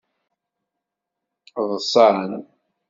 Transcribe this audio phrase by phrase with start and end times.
[1.69, 2.21] Ḍsan.